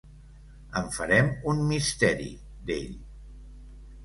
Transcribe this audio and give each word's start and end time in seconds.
En 0.79 0.87
farem 0.95 1.29
un 1.53 1.61
misteri, 1.73 2.31
d'ell. 2.71 2.97